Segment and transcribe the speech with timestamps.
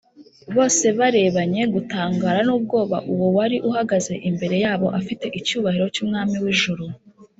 [0.55, 6.85] bose barebanye gutangara n’ubwoba uwo wari uhagaze imbere yabo afite icyubahiro cy’umwami w’ijuru